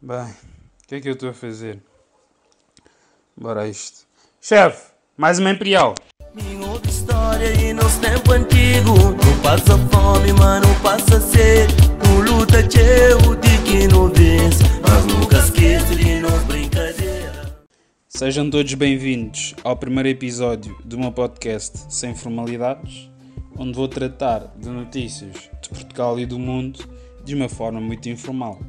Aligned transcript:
Bem, 0.00 0.30
o 0.30 0.88
que 0.88 0.94
é 0.96 1.00
que 1.00 1.08
eu 1.08 1.14
estou 1.14 1.30
a 1.30 1.34
fazer? 1.34 1.82
Bora 3.36 3.66
isto. 3.66 4.06
Chefe, 4.40 4.92
mais 5.16 5.38
uma 5.38 5.50
Imperial. 5.50 5.94
Minha 6.34 6.66
outra 6.68 6.90
história 6.90 7.52
e 7.60 7.72
nosso 7.72 8.00
tempo 8.00 8.32
antigo 8.32 8.92
Não 8.92 9.42
passa 9.42 9.78
fome, 9.88 10.32
mas 10.32 10.62
não 10.66 10.80
passa 10.80 11.20
sede 11.20 11.74
luta 12.24 12.62
teu 12.68 13.36
de 13.36 13.58
que 13.62 13.88
não 13.88 14.08
vence 14.08 14.62
Mas 14.82 15.06
nunca 15.06 15.38
esquece 15.38 15.94
de 15.94 16.20
nós 16.20 16.42
brincadeira 16.44 17.56
Sejam 18.08 18.50
todos 18.50 18.74
bem-vindos 18.74 19.54
ao 19.62 19.76
primeiro 19.76 20.08
episódio 20.08 20.76
do 20.84 20.98
meu 20.98 21.12
podcast 21.12 21.92
Sem 21.92 22.14
Formalidades, 22.14 23.10
onde 23.56 23.72
vou 23.72 23.88
tratar 23.88 24.52
de 24.56 24.68
notícias 24.68 25.50
de 25.62 25.68
Portugal 25.68 26.18
e 26.18 26.26
do 26.26 26.38
mundo 26.38 26.84
de 27.24 27.34
uma 27.34 27.48
forma 27.48 27.80
muito 27.80 28.08
informal. 28.08 28.60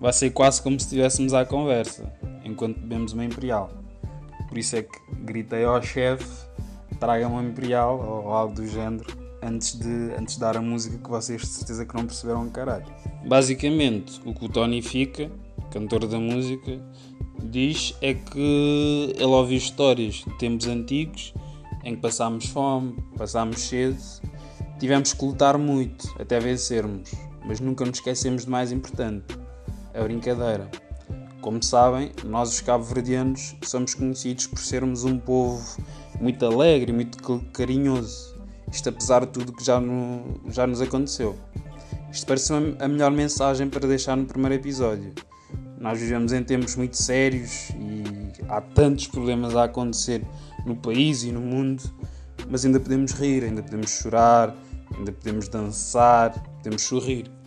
Vai 0.00 0.12
ser 0.12 0.30
quase 0.30 0.62
como 0.62 0.78
se 0.78 0.86
estivéssemos 0.86 1.34
à 1.34 1.44
conversa, 1.44 2.12
enquanto 2.44 2.78
bebemos 2.80 3.12
uma 3.12 3.24
Imperial. 3.24 3.70
Por 4.48 4.56
isso 4.56 4.76
é 4.76 4.82
que 4.82 4.98
gritei 5.24 5.64
ao 5.64 5.82
chefe, 5.82 6.46
traga 7.00 7.26
uma 7.26 7.42
Imperial 7.42 7.98
ou 7.98 8.32
algo 8.32 8.54
do 8.54 8.66
género, 8.66 9.06
antes 9.42 9.78
de, 9.78 10.12
antes 10.18 10.34
de 10.34 10.40
dar 10.40 10.56
a 10.56 10.62
música 10.62 10.98
que 10.98 11.10
vocês 11.10 11.40
de 11.40 11.46
certeza 11.48 11.84
que 11.84 11.94
não 11.94 12.06
perceberam 12.06 12.48
caralho. 12.50 12.86
Basicamente, 13.26 14.20
o 14.24 14.32
que 14.32 14.44
o 14.44 14.48
Tony 14.48 14.80
fica, 14.82 15.30
cantor 15.70 16.06
da 16.06 16.18
música, 16.18 16.80
diz 17.42 17.94
é 18.00 18.14
que 18.14 19.14
ele 19.14 19.24
ouviu 19.24 19.58
histórias 19.58 20.16
de 20.16 20.38
tempos 20.38 20.66
antigos 20.66 21.34
em 21.84 21.94
que 21.94 22.00
passámos 22.00 22.46
fome, 22.46 22.96
passámos 23.16 23.60
sede, 23.60 23.98
tivemos 24.78 25.12
que 25.12 25.24
lutar 25.24 25.58
muito 25.58 26.08
até 26.20 26.38
vencermos, 26.40 27.10
mas 27.48 27.58
nunca 27.60 27.84
nos 27.84 27.96
esquecemos 27.96 28.44
do 28.44 28.50
mais 28.50 28.70
importante, 28.70 29.24
a 29.94 30.02
brincadeira. 30.02 30.70
Como 31.40 31.62
sabem, 31.62 32.12
nós 32.24 32.50
os 32.50 32.60
cabo-verdianos 32.60 33.56
somos 33.62 33.94
conhecidos 33.94 34.46
por 34.46 34.58
sermos 34.58 35.04
um 35.04 35.18
povo 35.18 35.64
muito 36.20 36.44
alegre 36.44 36.92
e 36.92 36.94
muito 36.94 37.40
carinhoso, 37.52 38.36
isto 38.70 38.90
apesar 38.90 39.24
de 39.24 39.32
tudo 39.32 39.52
que 39.54 39.64
já, 39.64 39.80
no, 39.80 40.40
já 40.50 40.66
nos 40.66 40.82
aconteceu. 40.82 41.36
Isto 42.12 42.26
parece 42.26 42.52
a 42.52 42.88
melhor 42.88 43.10
mensagem 43.10 43.68
para 43.68 43.88
deixar 43.88 44.14
no 44.14 44.26
primeiro 44.26 44.54
episódio. 44.54 45.14
Nós 45.80 45.98
vivemos 45.98 46.32
em 46.32 46.44
tempos 46.44 46.76
muito 46.76 46.96
sérios 46.96 47.70
e 47.70 48.42
há 48.48 48.60
tantos 48.60 49.06
problemas 49.06 49.56
a 49.56 49.64
acontecer 49.64 50.22
no 50.66 50.76
país 50.76 51.22
e 51.22 51.32
no 51.32 51.40
mundo, 51.40 51.82
mas 52.50 52.66
ainda 52.66 52.78
podemos 52.78 53.12
rir, 53.12 53.44
ainda 53.44 53.62
podemos 53.62 53.90
chorar, 53.90 54.54
ainda 54.94 55.12
podemos 55.12 55.48
dançar, 55.48 56.32
podemos 56.56 56.82
sorrir. 56.82 57.37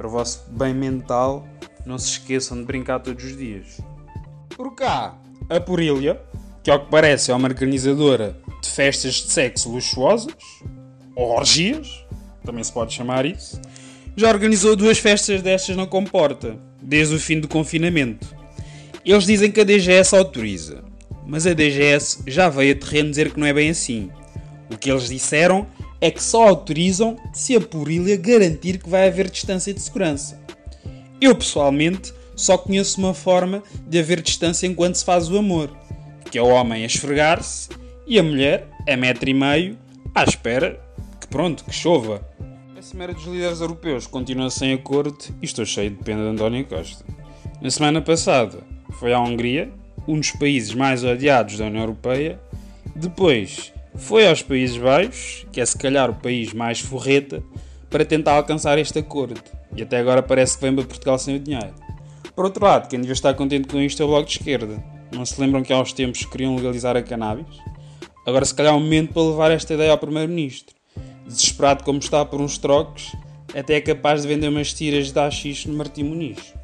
Para 0.00 0.06
o 0.06 0.10
vosso 0.12 0.46
bem 0.52 0.72
mental, 0.72 1.46
não 1.84 1.98
se 1.98 2.12
esqueçam 2.12 2.56
de 2.56 2.64
brincar 2.64 3.00
todos 3.00 3.22
os 3.22 3.36
dias. 3.36 3.82
Por 4.48 4.74
cá, 4.74 5.14
a 5.46 5.60
Purília, 5.60 6.18
que 6.62 6.70
ao 6.70 6.80
que 6.80 6.90
parece 6.90 7.30
é 7.30 7.34
uma 7.34 7.46
organizadora 7.46 8.34
de 8.62 8.70
festas 8.70 9.16
de 9.16 9.30
sexo 9.30 9.70
luxuosas, 9.70 10.32
ou 11.14 11.36
orgias, 11.36 12.02
também 12.42 12.64
se 12.64 12.72
pode 12.72 12.94
chamar 12.94 13.26
isso, 13.26 13.60
já 14.16 14.30
organizou 14.30 14.74
duas 14.74 14.98
festas 14.98 15.42
destas 15.42 15.76
na 15.76 15.86
Comporta, 15.86 16.56
desde 16.80 17.14
o 17.14 17.20
fim 17.20 17.38
do 17.38 17.46
confinamento. 17.46 18.34
Eles 19.04 19.24
dizem 19.24 19.52
que 19.52 19.60
a 19.60 19.64
DGS 19.64 20.16
autoriza, 20.16 20.82
mas 21.26 21.46
a 21.46 21.52
DGS 21.52 22.22
já 22.26 22.48
veio 22.48 22.74
a 22.74 22.78
terreno 22.78 23.10
dizer 23.10 23.34
que 23.34 23.38
não 23.38 23.46
é 23.46 23.52
bem 23.52 23.68
assim. 23.68 24.10
O 24.70 24.78
que 24.78 24.90
eles 24.90 25.10
disseram 25.10 25.66
é 26.00 26.10
que 26.10 26.22
só 26.22 26.48
autorizam 26.48 27.16
se 27.32 27.54
a 27.54 27.60
Purília 27.60 28.16
garantir 28.16 28.78
que 28.78 28.88
vai 28.88 29.06
haver 29.06 29.30
distância 29.30 29.74
de 29.74 29.80
segurança. 29.80 30.40
Eu 31.20 31.36
pessoalmente 31.36 32.14
só 32.34 32.56
conheço 32.56 32.98
uma 32.98 33.12
forma 33.12 33.62
de 33.86 33.98
haver 33.98 34.22
distância 34.22 34.66
enquanto 34.66 34.94
se 34.94 35.04
faz 35.04 35.30
o 35.30 35.36
amor, 35.36 35.70
que 36.30 36.38
é 36.38 36.42
o 36.42 36.48
homem 36.48 36.82
a 36.82 36.86
esfregar-se 36.86 37.68
e 38.06 38.18
a 38.18 38.22
mulher 38.22 38.66
a 38.88 38.96
metro 38.96 39.28
e 39.28 39.34
meio 39.34 39.78
à 40.14 40.24
espera 40.24 40.80
que 41.20 41.26
pronto, 41.26 41.64
que 41.64 41.72
chova. 41.72 42.26
A 42.76 42.82
Cimeira 42.82 43.12
dos 43.12 43.26
Líderes 43.26 43.60
Europeus 43.60 44.06
continua 44.06 44.48
sem 44.48 44.72
acordo 44.72 45.18
e 45.42 45.44
estou 45.44 45.66
cheio 45.66 45.90
de 45.90 46.02
pena 46.02 46.22
de 46.22 46.28
António 46.28 46.64
Costa. 46.64 47.04
Na 47.60 47.70
semana 47.70 48.00
passada 48.00 48.64
foi 48.98 49.12
à 49.12 49.20
Hungria, 49.20 49.70
um 50.08 50.18
dos 50.18 50.30
países 50.30 50.74
mais 50.74 51.04
odiados 51.04 51.58
da 51.58 51.66
União 51.66 51.82
Europeia, 51.82 52.40
depois 52.96 53.70
foi 53.96 54.26
aos 54.26 54.42
Países 54.42 54.76
Baixos, 54.76 55.46
que 55.52 55.60
é 55.60 55.66
se 55.66 55.76
calhar 55.76 56.10
o 56.10 56.14
país 56.14 56.52
mais 56.52 56.80
forreta, 56.80 57.42
para 57.88 58.04
tentar 58.04 58.34
alcançar 58.34 58.78
este 58.78 58.98
acordo. 58.98 59.40
E 59.76 59.82
até 59.82 59.98
agora 59.98 60.22
parece 60.22 60.56
que 60.56 60.62
vem 60.62 60.74
para 60.74 60.84
Portugal 60.84 61.18
sem 61.18 61.36
o 61.36 61.40
dinheiro. 61.40 61.74
Por 62.34 62.44
outro 62.44 62.64
lado, 62.64 62.88
quem 62.88 63.00
devia 63.00 63.12
estar 63.12 63.34
contente 63.34 63.68
com 63.68 63.78
isto 63.80 64.00
é 64.02 64.04
o 64.04 64.08
Bloco 64.08 64.26
de 64.26 64.38
Esquerda. 64.38 64.82
Não 65.12 65.26
se 65.26 65.40
lembram 65.40 65.62
que 65.62 65.72
há 65.72 65.80
uns 65.80 65.92
tempos 65.92 66.24
queriam 66.24 66.56
legalizar 66.56 66.96
a 66.96 67.02
cannabis? 67.02 67.58
Agora 68.26 68.44
se 68.44 68.54
calhar 68.54 68.72
é 68.72 68.76
o 68.76 68.80
momento 68.80 69.12
para 69.12 69.22
levar 69.22 69.50
esta 69.50 69.74
ideia 69.74 69.90
ao 69.90 69.98
Primeiro-Ministro. 69.98 70.74
Desesperado 71.26 71.84
como 71.84 71.98
está 71.98 72.24
por 72.24 72.40
uns 72.40 72.58
trocos, 72.58 73.12
até 73.54 73.74
é 73.74 73.80
capaz 73.80 74.22
de 74.22 74.28
vender 74.28 74.48
umas 74.48 74.72
tiras 74.72 75.10
de 75.10 75.18
AX 75.18 75.66
no 75.66 75.74
Martim 75.76 76.04
Muniz. 76.04 76.54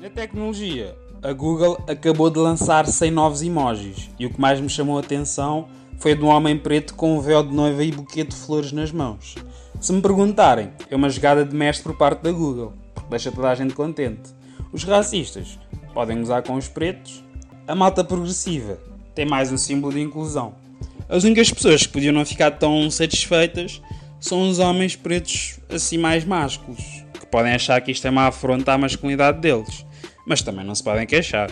Na 0.00 0.08
tecnologia, 0.08 0.94
a 1.22 1.32
Google 1.32 1.82
acabou 1.88 2.30
de 2.30 2.38
lançar 2.38 2.86
100 2.86 3.10
novos 3.10 3.42
emojis 3.42 4.08
e 4.18 4.26
o 4.26 4.30
que 4.30 4.40
mais 4.40 4.60
me 4.60 4.68
chamou 4.68 4.96
a 4.96 5.00
atenção 5.00 5.68
foi 5.98 6.14
de 6.14 6.22
um 6.22 6.28
homem 6.28 6.56
preto 6.56 6.94
com 6.94 7.16
um 7.16 7.20
véu 7.20 7.42
de 7.42 7.52
noiva 7.52 7.82
e 7.82 7.90
buquê 7.90 8.22
de 8.22 8.34
flores 8.34 8.70
nas 8.70 8.92
mãos. 8.92 9.34
Se 9.80 9.92
me 9.92 10.00
perguntarem, 10.00 10.70
é 10.88 10.94
uma 10.94 11.10
jogada 11.10 11.44
de 11.44 11.54
mestre 11.54 11.84
por 11.84 11.98
parte 11.98 12.22
da 12.22 12.30
Google, 12.30 12.72
porque 12.94 13.10
deixa 13.10 13.32
toda 13.32 13.50
a 13.50 13.54
gente 13.54 13.74
contente. 13.74 14.30
Os 14.72 14.84
racistas 14.84 15.58
podem 15.92 16.20
usar 16.20 16.42
com 16.42 16.54
os 16.54 16.68
pretos. 16.68 17.24
A 17.66 17.74
malta 17.74 18.04
progressiva 18.04 18.78
tem 19.14 19.26
mais 19.26 19.50
um 19.50 19.58
símbolo 19.58 19.94
de 19.94 20.00
inclusão. 20.00 20.54
As 21.08 21.24
únicas 21.24 21.50
pessoas 21.50 21.84
que 21.84 21.92
podiam 21.92 22.12
não 22.12 22.24
ficar 22.24 22.52
tão 22.52 22.88
satisfeitas 22.90 23.82
são 24.20 24.48
os 24.48 24.58
homens 24.58 24.94
pretos 24.94 25.58
assim 25.68 25.98
mais 25.98 26.24
másculos, 26.24 26.82
que 27.18 27.26
podem 27.26 27.52
achar 27.52 27.80
que 27.80 27.90
isto 27.90 28.06
é 28.06 28.10
uma 28.10 28.28
afronta 28.28 28.72
à 28.72 28.78
masculinidade 28.78 29.40
deles, 29.40 29.84
mas 30.28 30.42
também 30.42 30.64
não 30.64 30.74
se 30.74 30.84
podem 30.84 31.06
queixar. 31.06 31.50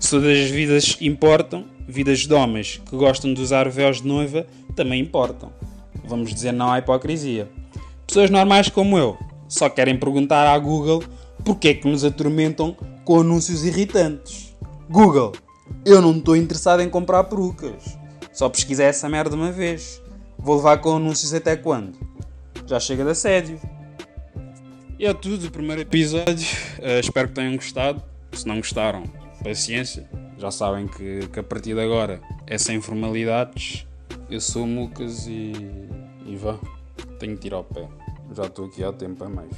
Se 0.00 0.10
todas 0.10 0.36
as 0.36 0.50
vidas 0.50 0.98
importam, 1.00 1.64
vidas 1.86 2.26
de 2.26 2.34
homens 2.34 2.82
que 2.84 2.96
gostam 2.96 3.32
de 3.32 3.40
usar 3.40 3.68
véus 3.68 4.02
de 4.02 4.08
noiva 4.08 4.44
também 4.74 5.00
importam. 5.00 5.52
Vamos 6.04 6.34
dizer 6.34 6.52
não 6.52 6.72
à 6.72 6.78
hipocrisia. 6.80 7.48
Pessoas 8.04 8.28
normais 8.28 8.68
como 8.68 8.98
eu 8.98 9.16
só 9.48 9.68
querem 9.68 9.96
perguntar 9.96 10.52
à 10.52 10.58
Google 10.58 11.02
porque 11.44 11.68
é 11.68 11.74
que 11.74 11.88
nos 11.88 12.04
atormentam 12.04 12.76
com 13.04 13.20
anúncios 13.20 13.64
irritantes. 13.64 14.56
Google, 14.90 15.32
eu 15.84 16.02
não 16.02 16.16
estou 16.16 16.36
interessado 16.36 16.82
em 16.82 16.90
comprar 16.90 17.24
perucas. 17.24 17.96
Só 18.32 18.48
pesquisei 18.48 18.86
essa 18.86 19.08
merda 19.08 19.36
uma 19.36 19.52
vez. 19.52 20.02
Vou 20.36 20.56
levar 20.56 20.78
com 20.78 20.96
anúncios 20.96 21.32
até 21.32 21.56
quando? 21.56 21.96
Já 22.66 22.80
chega 22.80 23.04
de 23.04 23.10
assédio. 23.10 23.60
E 24.98 25.06
é 25.06 25.14
tudo, 25.14 25.46
o 25.46 25.50
primeiro 25.50 25.82
episódio. 25.82 26.46
Uh, 26.78 26.98
espero 27.00 27.28
que 27.28 27.34
tenham 27.34 27.54
gostado. 27.54 28.02
Se 28.32 28.46
não 28.46 28.56
gostaram, 28.56 29.04
paciência. 29.42 30.08
Já 30.38 30.50
sabem 30.50 30.86
que, 30.86 31.26
que 31.28 31.40
a 31.40 31.42
partir 31.42 31.74
de 31.74 31.80
agora 31.80 32.20
é 32.46 32.58
sem 32.58 32.80
formalidades. 32.80 33.86
Eu 34.30 34.40
sou 34.40 34.64
o 34.64 34.66
Mucas 34.66 35.26
e. 35.26 35.52
e 36.26 36.36
vá. 36.36 36.58
Tenho 37.18 37.34
que 37.36 37.42
tirar 37.42 37.60
o 37.60 37.64
pé. 37.64 37.88
Já 38.34 38.44
estou 38.44 38.66
aqui 38.66 38.84
há 38.84 38.92
tempo 38.92 39.24
a 39.24 39.28
mais. 39.28 39.52